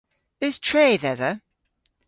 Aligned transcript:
Eus 0.45 0.57
tre 0.65 0.87
dhedha? 1.03 1.31